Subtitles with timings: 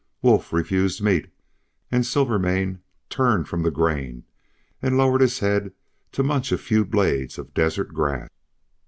[0.23, 1.29] Wolf refused meat,
[1.91, 4.23] and Silvermane turned from the grain,
[4.81, 5.73] and lowered his head
[6.13, 8.27] to munch a few blades of desert grass.